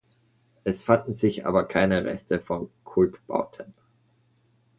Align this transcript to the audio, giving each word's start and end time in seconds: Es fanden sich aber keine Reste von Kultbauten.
Es 0.63 0.81
fanden 0.81 1.13
sich 1.13 1.45
aber 1.45 1.67
keine 1.67 2.05
Reste 2.05 2.39
von 2.41 2.71
Kultbauten. 2.85 3.71